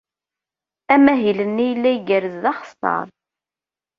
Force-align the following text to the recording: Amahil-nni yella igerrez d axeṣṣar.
Amahil-nni 0.93 1.63
yella 1.69 1.89
igerrez 1.95 2.35
d 2.43 2.43
axeṣṣar. 2.51 3.05